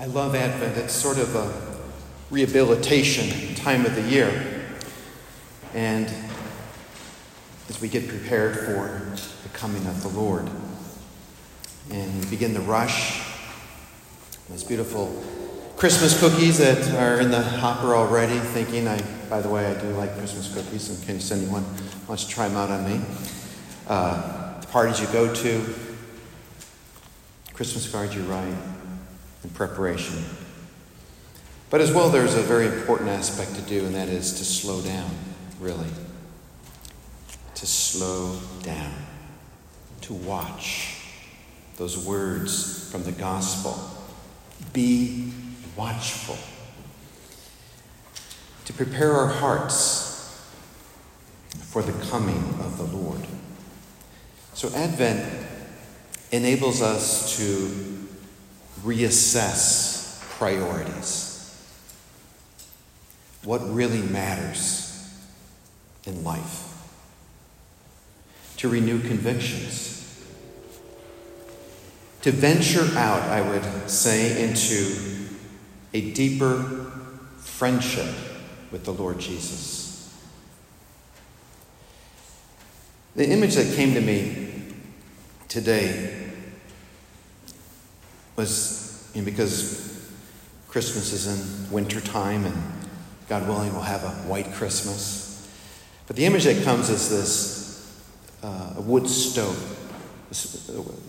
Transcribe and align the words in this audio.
I 0.00 0.06
love 0.06 0.34
Advent. 0.34 0.78
It's 0.78 0.94
sort 0.94 1.18
of 1.18 1.36
a 1.36 1.52
rehabilitation 2.30 3.54
time 3.54 3.84
of 3.84 3.94
the 3.94 4.00
year. 4.00 4.62
And 5.74 6.10
as 7.68 7.82
we 7.82 7.88
get 7.88 8.08
prepared 8.08 8.56
for 8.56 9.14
the 9.42 9.48
coming 9.52 9.86
of 9.86 10.00
the 10.02 10.08
Lord. 10.08 10.48
And 11.90 12.18
we 12.18 12.30
begin 12.30 12.54
the 12.54 12.60
rush. 12.60 13.22
Those 14.48 14.64
beautiful 14.64 15.22
Christmas 15.76 16.18
cookies 16.18 16.56
that 16.56 16.94
are 16.94 17.20
in 17.20 17.30
the 17.30 17.42
hopper 17.42 17.94
already, 17.94 18.38
thinking, 18.38 18.88
I, 18.88 19.02
by 19.28 19.42
the 19.42 19.50
way, 19.50 19.66
I 19.66 19.78
do 19.78 19.88
like 19.88 20.16
Christmas 20.16 20.50
cookies, 20.54 20.88
in 20.88 21.06
case 21.06 21.30
anyone 21.30 21.66
wants 22.08 22.24
to 22.24 22.30
try 22.30 22.48
them 22.48 22.56
out 22.56 22.70
on 22.70 22.90
me. 22.90 23.04
Uh, 23.86 24.60
the 24.60 24.66
parties 24.68 24.98
you 24.98 25.08
go 25.08 25.30
to, 25.34 25.74
Christmas 27.52 27.92
cards 27.92 28.14
you 28.14 28.22
write, 28.22 28.56
and 29.42 29.54
preparation. 29.54 30.24
But 31.70 31.80
as 31.80 31.92
well, 31.92 32.10
there's 32.10 32.34
a 32.34 32.42
very 32.42 32.66
important 32.66 33.10
aspect 33.10 33.54
to 33.54 33.62
do, 33.62 33.86
and 33.86 33.94
that 33.94 34.08
is 34.08 34.38
to 34.38 34.44
slow 34.44 34.80
down, 34.82 35.10
really. 35.60 35.88
To 37.54 37.66
slow 37.66 38.38
down, 38.62 38.92
to 40.02 40.14
watch 40.14 41.04
those 41.76 41.96
words 42.04 42.90
from 42.90 43.04
the 43.04 43.12
gospel. 43.12 43.78
Be 44.72 45.32
watchful. 45.76 46.36
To 48.64 48.72
prepare 48.72 49.12
our 49.12 49.28
hearts 49.28 50.50
for 51.70 51.82
the 51.82 51.92
coming 52.08 52.42
of 52.60 52.78
the 52.78 52.96
Lord. 52.96 53.20
So, 54.54 54.68
Advent 54.74 55.24
enables 56.32 56.82
us 56.82 57.36
to 57.38 57.89
reassess 58.82 60.20
priorities. 60.38 61.28
What 63.44 63.60
really 63.72 64.02
matters 64.02 64.90
in 66.04 66.24
life. 66.24 66.66
To 68.58 68.68
renew 68.68 69.00
convictions. 69.00 69.96
To 72.22 72.32
venture 72.32 72.86
out, 72.98 73.22
I 73.22 73.40
would 73.40 73.90
say, 73.90 74.48
into 74.48 75.28
a 75.94 76.12
deeper 76.12 76.90
friendship 77.38 78.14
with 78.70 78.84
the 78.84 78.92
Lord 78.92 79.18
Jesus. 79.18 79.90
The 83.16 83.28
image 83.28 83.54
that 83.54 83.74
came 83.74 83.94
to 83.94 84.00
me 84.00 84.74
today 85.48 86.29
was 88.40 89.10
you 89.14 89.20
know, 89.20 89.26
because 89.26 90.10
Christmas 90.68 91.12
is 91.12 91.26
in 91.26 91.70
winter 91.70 92.00
time 92.00 92.46
and 92.46 92.56
God 93.28 93.46
willing 93.46 93.70
we'll 93.72 93.82
have 93.82 94.02
a 94.02 94.10
white 94.28 94.50
Christmas. 94.54 95.46
But 96.06 96.16
the 96.16 96.24
image 96.24 96.44
that 96.44 96.64
comes 96.64 96.88
is 96.88 97.10
this 97.10 98.02
uh, 98.42 98.74
a 98.78 98.80
wood 98.80 99.06
stove, 99.08 99.58
a 100.30 100.34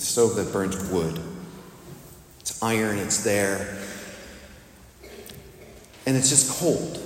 stove 0.00 0.34
that 0.34 0.52
burns 0.52 0.90
wood. 0.90 1.20
It's 2.40 2.60
iron, 2.60 2.98
it's 2.98 3.22
there, 3.22 3.78
and 6.04 6.16
it's 6.16 6.28
just 6.28 6.58
cold. 6.58 6.98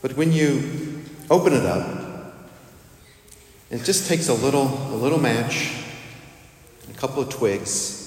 But 0.00 0.16
when 0.16 0.32
you 0.32 1.04
open 1.30 1.52
it 1.52 1.66
up, 1.66 2.34
it 3.70 3.84
just 3.84 4.08
takes 4.08 4.28
a 4.28 4.34
little, 4.34 4.68
a 4.94 4.96
little 4.96 5.20
match, 5.20 5.74
a 6.90 6.94
couple 6.94 7.22
of 7.22 7.28
twigs, 7.28 8.03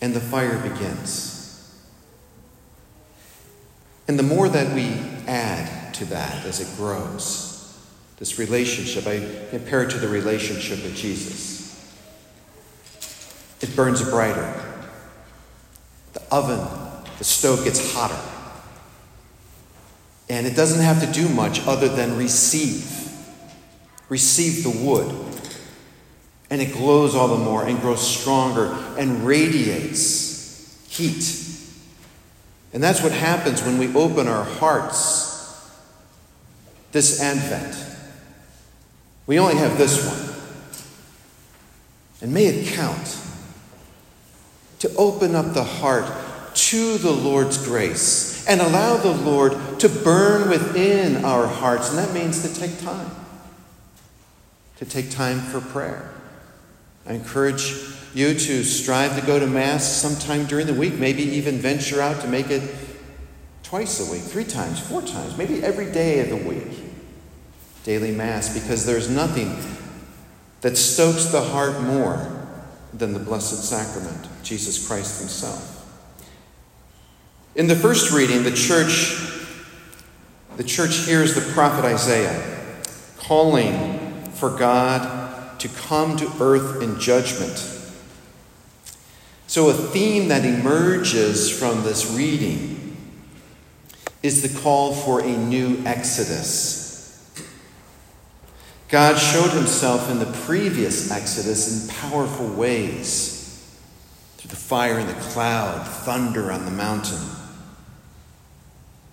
and 0.00 0.14
the 0.14 0.20
fire 0.20 0.58
begins. 0.58 1.38
And 4.06 4.18
the 4.18 4.22
more 4.22 4.48
that 4.48 4.74
we 4.74 4.84
add 5.26 5.92
to 5.94 6.06
that 6.06 6.46
as 6.46 6.60
it 6.60 6.76
grows, 6.76 7.48
this 8.18 8.38
relationship, 8.38 9.06
I 9.06 9.20
compare 9.50 9.82
it 9.82 9.90
to 9.90 9.98
the 9.98 10.08
relationship 10.08 10.82
with 10.82 10.96
Jesus. 10.96 11.58
It 13.60 13.74
burns 13.76 14.02
brighter. 14.08 14.64
The 16.14 16.22
oven, 16.30 16.66
the 17.18 17.24
stove 17.24 17.64
gets 17.64 17.92
hotter. 17.94 18.18
And 20.30 20.46
it 20.46 20.56
doesn't 20.56 20.82
have 20.82 21.00
to 21.00 21.12
do 21.12 21.28
much 21.28 21.66
other 21.66 21.88
than 21.88 22.16
receive. 22.16 22.94
Receive 24.08 24.62
the 24.62 24.70
wood. 24.70 25.10
And 26.50 26.62
it 26.62 26.72
glows 26.72 27.14
all 27.14 27.28
the 27.28 27.44
more 27.44 27.66
and 27.66 27.80
grows 27.80 28.00
stronger 28.00 28.74
and 28.96 29.26
radiates 29.26 30.86
heat. 30.88 31.44
And 32.72 32.82
that's 32.82 33.02
what 33.02 33.12
happens 33.12 33.62
when 33.62 33.78
we 33.78 33.94
open 33.94 34.28
our 34.28 34.44
hearts 34.44 35.28
this 36.92 37.20
Advent. 37.20 37.76
We 39.26 39.38
only 39.38 39.56
have 39.56 39.76
this 39.76 40.04
one. 40.06 40.36
And 42.20 42.32
may 42.32 42.46
it 42.46 42.74
count 42.74 43.18
to 44.80 44.94
open 44.96 45.34
up 45.34 45.54
the 45.54 45.64
heart 45.64 46.10
to 46.54 46.98
the 46.98 47.12
Lord's 47.12 47.64
grace 47.64 48.46
and 48.48 48.60
allow 48.60 48.96
the 48.96 49.12
Lord 49.12 49.52
to 49.80 49.88
burn 49.88 50.48
within 50.48 51.24
our 51.24 51.46
hearts. 51.46 51.90
And 51.90 51.98
that 51.98 52.12
means 52.12 52.42
to 52.42 52.60
take 52.60 52.80
time, 52.80 53.10
to 54.78 54.84
take 54.84 55.10
time 55.10 55.40
for 55.40 55.60
prayer. 55.60 56.10
I 57.08 57.14
encourage 57.14 57.74
you 58.14 58.34
to 58.34 58.62
strive 58.62 59.18
to 59.18 59.26
go 59.26 59.38
to 59.38 59.46
Mass 59.46 59.84
sometime 59.84 60.44
during 60.44 60.66
the 60.66 60.74
week, 60.74 60.94
maybe 60.94 61.22
even 61.22 61.56
venture 61.56 62.02
out 62.02 62.20
to 62.20 62.28
make 62.28 62.50
it 62.50 62.62
twice 63.62 64.06
a 64.06 64.12
week, 64.12 64.22
three 64.22 64.44
times, 64.44 64.78
four 64.78 65.00
times, 65.00 65.36
maybe 65.38 65.62
every 65.62 65.90
day 65.90 66.20
of 66.20 66.28
the 66.28 66.36
week. 66.36 66.84
Daily 67.84 68.12
Mass, 68.12 68.52
because 68.52 68.84
there's 68.84 69.08
nothing 69.08 69.56
that 70.60 70.76
stokes 70.76 71.26
the 71.26 71.40
heart 71.40 71.80
more 71.82 72.46
than 72.92 73.14
the 73.14 73.18
Blessed 73.18 73.64
Sacrament, 73.64 74.28
Jesus 74.42 74.86
Christ 74.86 75.20
Himself. 75.20 75.74
In 77.54 77.68
the 77.68 77.76
first 77.76 78.12
reading, 78.12 78.42
the 78.42 78.52
church, 78.52 79.16
the 80.56 80.64
church 80.64 81.06
hears 81.06 81.34
the 81.34 81.52
prophet 81.52 81.84
Isaiah 81.84 82.72
calling 83.18 84.30
for 84.32 84.50
God 84.50 85.17
to 85.60 85.68
come 85.68 86.16
to 86.16 86.32
earth 86.40 86.82
in 86.82 86.98
judgment. 86.98 87.56
So, 89.46 89.70
a 89.70 89.72
theme 89.72 90.28
that 90.28 90.44
emerges 90.44 91.50
from 91.50 91.82
this 91.82 92.10
reading 92.10 92.96
is 94.22 94.42
the 94.42 94.60
call 94.60 94.92
for 94.92 95.20
a 95.20 95.36
new 95.36 95.80
exodus. 95.86 96.78
God 98.88 99.16
showed 99.16 99.50
himself 99.50 100.10
in 100.10 100.18
the 100.18 100.26
previous 100.44 101.10
exodus 101.10 101.88
in 101.88 101.94
powerful 101.94 102.46
ways 102.48 103.78
through 104.36 104.50
the 104.50 104.56
fire 104.56 104.98
in 104.98 105.06
the 105.06 105.12
cloud, 105.14 105.86
thunder 105.86 106.50
on 106.50 106.64
the 106.64 106.70
mountain. 106.70 107.18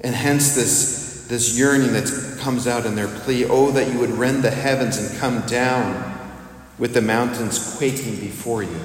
And 0.01 0.13
hence 0.13 0.53
this, 0.55 1.27
this 1.29 1.57
yearning 1.57 1.93
that 1.93 2.37
comes 2.39 2.67
out 2.67 2.85
in 2.85 2.95
their 2.95 3.07
plea 3.07 3.45
oh, 3.45 3.71
that 3.71 3.91
you 3.91 3.99
would 3.99 4.11
rend 4.11 4.43
the 4.43 4.51
heavens 4.51 4.97
and 4.97 5.17
come 5.17 5.41
down 5.47 6.14
with 6.77 6.93
the 6.93 7.01
mountains 7.01 7.77
quaking 7.77 8.19
before 8.19 8.63
you. 8.63 8.79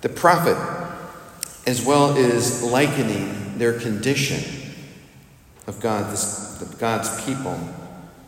The 0.00 0.08
prophet, 0.08 0.56
as 1.66 1.84
well, 1.84 2.16
is 2.16 2.62
likening 2.62 3.58
their 3.58 3.78
condition 3.78 4.42
of 5.66 5.80
God, 5.80 6.12
this, 6.12 6.62
God's 6.78 7.24
people 7.24 7.58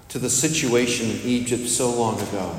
to 0.09 0.19
the 0.19 0.31
situation 0.31 1.11
in 1.11 1.21
Egypt 1.23 1.69
so 1.69 1.91
long 1.91 2.21
ago. 2.21 2.59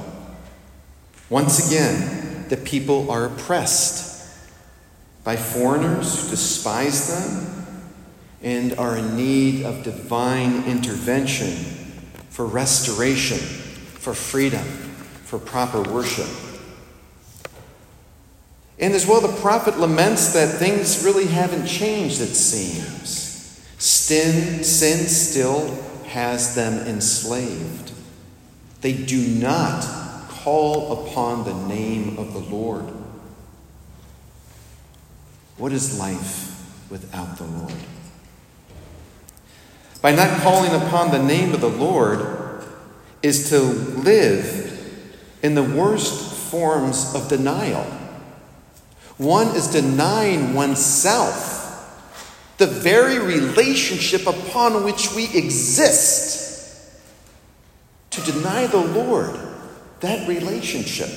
Once 1.29 1.67
again, 1.67 2.45
the 2.50 2.57
people 2.57 3.09
are 3.12 3.25
oppressed 3.25 4.47
by 5.24 5.35
foreigners 5.35 6.24
who 6.24 6.29
despise 6.29 7.07
them 7.07 7.65
and 8.41 8.77
are 8.77 8.97
in 8.97 9.18
need 9.18 9.65
of 9.65 9.83
divine 9.83 10.63
intervention 10.65 11.53
for 12.29 12.45
restoration, 12.45 13.39
for 13.97 14.13
freedom, 14.13 14.63
for 15.25 15.39
proper 15.39 15.81
worship. 15.81 16.29
And 18.79 18.94
as 18.94 19.07
well, 19.07 19.21
the 19.21 19.41
prophet 19.41 19.79
laments 19.79 20.33
that 20.33 20.59
things 20.59 21.03
really 21.03 21.25
haven't 21.25 21.65
changed, 21.65 22.21
it 22.21 22.35
seems. 22.35 23.63
Sin, 23.79 24.63
sin 24.63 25.07
still 25.07 25.83
has 26.05 26.55
them 26.55 26.88
enslaved. 26.88 27.91
They 28.81 28.94
do 28.94 29.19
not 29.19 29.83
call 30.29 31.07
upon 31.07 31.43
the 31.43 31.67
name 31.67 32.17
of 32.19 32.33
the 32.33 32.39
Lord. 32.39 32.85
What 35.57 35.71
is 35.71 36.00
life 36.00 36.63
without 36.91 37.38
the 37.38 37.45
Lord? 37.45 37.73
By 40.01 40.11
not 40.11 40.41
calling 40.41 40.71
upon 40.71 41.11
the 41.11 41.21
name 41.21 41.53
of 41.53 41.61
the 41.61 41.69
Lord 41.69 42.37
is 43.27 43.50
to 43.50 43.59
live 43.59 45.03
in 45.44 45.53
the 45.53 45.63
worst 45.63 46.33
forms 46.50 47.13
of 47.13 47.27
denial. 47.27 47.83
One 49.18 49.47
is 49.47 49.68
denying 49.68 50.53
oneself, 50.53 51.53
the 52.57 52.68
very 52.68 53.19
relationship 53.19 54.25
upon 54.25 54.85
which 54.85 55.13
we 55.13 55.25
exist. 55.38 56.45
To 58.12 58.21
deny 58.31 58.65
the 58.68 58.77
Lord 58.77 59.38
that 60.00 60.27
relationship. 60.27 61.09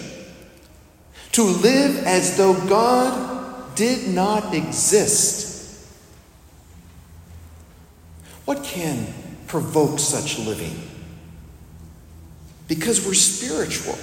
To 1.32 1.44
live 1.44 2.04
as 2.06 2.36
though 2.36 2.54
God 2.66 3.76
did 3.76 4.12
not 4.12 4.52
exist. 4.52 5.86
What 8.46 8.64
can 8.64 9.06
provoke 9.46 10.00
such 10.00 10.40
living? 10.40 10.90
Because 12.70 13.04
we're 13.04 13.14
spiritual. 13.14 13.98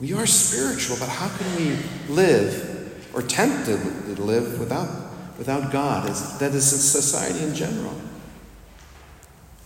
We 0.00 0.14
are 0.14 0.24
spiritual, 0.24 0.96
but 0.98 1.10
how 1.10 1.28
can 1.36 1.54
we 1.56 1.76
live 2.08 3.10
or 3.12 3.20
tempt 3.20 3.66
to 3.66 3.76
live 4.22 4.58
without, 4.58 4.88
without 5.36 5.70
God? 5.70 6.08
That 6.38 6.54
is 6.54 6.64
society 6.64 7.44
in 7.44 7.54
general. 7.54 7.92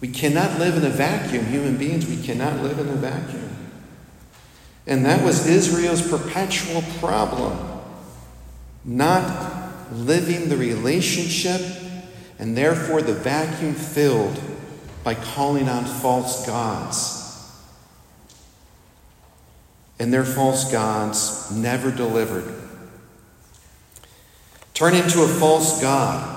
We 0.00 0.08
cannot 0.08 0.58
live 0.58 0.78
in 0.78 0.84
a 0.84 0.90
vacuum. 0.90 1.46
Human 1.46 1.76
beings, 1.76 2.08
we 2.08 2.20
cannot 2.20 2.60
live 2.60 2.80
in 2.80 2.88
a 2.88 2.96
vacuum. 2.96 3.56
And 4.88 5.06
that 5.06 5.24
was 5.24 5.46
Israel's 5.46 6.02
perpetual 6.10 6.82
problem. 6.98 7.80
Not 8.84 9.92
living 9.92 10.48
the 10.48 10.56
relationship 10.56 11.60
and 12.40 12.56
therefore 12.56 13.00
the 13.00 13.14
vacuum 13.14 13.74
filled 13.74 14.40
by 15.04 15.14
calling 15.14 15.68
on 15.68 15.84
false 15.84 16.44
gods. 16.44 17.17
And 19.98 20.12
their 20.12 20.24
false 20.24 20.70
gods 20.70 21.50
never 21.50 21.90
delivered. 21.90 22.54
Turning 24.74 25.02
to 25.08 25.22
a 25.22 25.28
false 25.28 25.80
God 25.82 26.36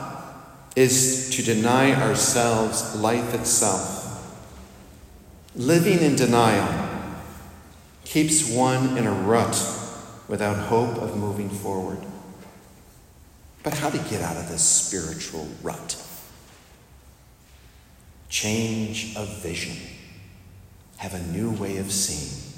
is 0.76 1.30
to 1.36 1.44
deny 1.44 1.94
ourselves 1.94 2.96
life 2.96 3.36
itself. 3.36 4.00
Living 5.56 6.00
in 6.00 6.16
denial 6.16 6.90
keeps 8.06 8.50
one 8.50 8.98
in 8.98 9.06
a 9.06 9.12
rut 9.12 9.56
without 10.28 10.56
hope 10.56 10.98
of 10.98 11.18
moving 11.18 11.50
forward. 11.50 12.00
But 13.64 13.76
how 13.76 13.90
to 13.90 13.98
get 14.10 14.22
out 14.22 14.38
of 14.38 14.50
this 14.50 14.64
spiritual 14.64 15.48
rut? 15.62 16.02
Change 18.30 19.16
of 19.16 19.42
vision. 19.44 19.78
Have 20.98 21.14
a 21.14 21.24
new 21.28 21.52
way 21.52 21.78
of 21.78 21.92
seeing. 21.92 22.51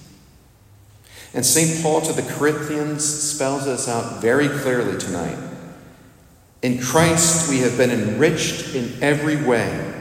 And 1.33 1.45
St. 1.45 1.81
Paul 1.81 2.01
to 2.01 2.13
the 2.13 2.21
Corinthians 2.21 3.03
spells 3.03 3.65
this 3.65 3.87
out 3.87 4.21
very 4.21 4.47
clearly 4.47 4.99
tonight. 4.99 5.37
In 6.61 6.79
Christ, 6.79 7.49
we 7.49 7.59
have 7.59 7.77
been 7.77 7.89
enriched 7.89 8.75
in 8.75 9.01
every 9.01 9.35
way. 9.35 9.91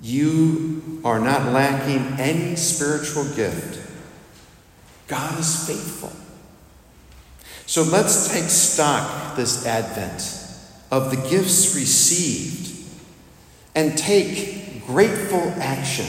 You 0.00 1.00
are 1.04 1.20
not 1.20 1.52
lacking 1.52 2.18
any 2.18 2.56
spiritual 2.56 3.24
gift. 3.34 3.90
God 5.06 5.38
is 5.38 5.66
faithful. 5.66 6.12
So 7.66 7.82
let's 7.82 8.32
take 8.32 8.44
stock 8.44 9.36
this 9.36 9.66
Advent 9.66 10.34
of 10.90 11.10
the 11.10 11.28
gifts 11.28 11.74
received 11.74 12.88
and 13.74 13.96
take 13.96 14.86
grateful 14.86 15.52
action. 15.58 16.06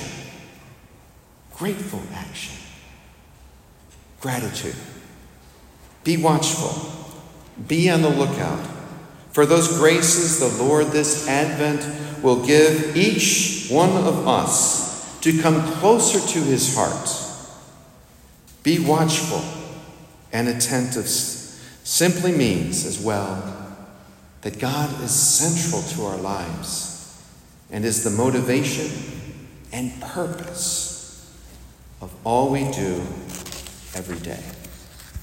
Grateful 1.54 2.02
action. 2.14 2.59
Gratitude. 4.20 4.76
Be 6.04 6.18
watchful. 6.18 6.92
Be 7.68 7.90
on 7.90 8.02
the 8.02 8.10
lookout 8.10 8.66
for 9.32 9.46
those 9.46 9.78
graces 9.78 10.40
the 10.40 10.64
Lord 10.64 10.88
this 10.88 11.28
Advent 11.28 12.24
will 12.24 12.46
give 12.46 12.98
each 12.98 13.70
one 13.70 13.92
of 13.92 14.28
us 14.28 15.20
to 15.22 15.42
come 15.42 15.62
closer 15.74 16.20
to 16.20 16.40
his 16.40 16.76
heart. 16.76 17.10
Be 18.64 18.80
watchful 18.80 19.44
and 20.34 20.48
attentive 20.48 21.08
simply 21.08 22.32
means 22.32 22.86
as 22.86 23.00
well 23.00 23.78
that 24.42 24.60
God 24.60 25.02
is 25.02 25.12
central 25.12 25.82
to 25.94 26.06
our 26.12 26.18
lives 26.18 27.24
and 27.72 27.86
is 27.86 28.04
the 28.04 28.10
motivation 28.10 28.90
and 29.72 30.02
purpose 30.02 31.34
of 32.02 32.14
all 32.26 32.52
we 32.52 32.70
do 32.72 33.04
every 33.96 34.20
day. 34.20 34.59